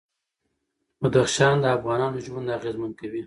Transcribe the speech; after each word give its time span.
بدخشان 1.01 1.55
د 1.63 1.65
افغانانو 1.77 2.17
ژوند 2.25 2.53
اغېزمن 2.57 2.91
کوي. 2.99 3.19